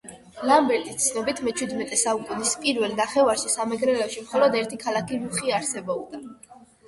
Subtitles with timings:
[0.49, 6.23] ლამბერტის ცნობით მეჩვიდმეტე საუკუნის პირველ ნახევარში სამეგრელოში მხოლოდ ერთი ქალაქი რუხი არსებობდა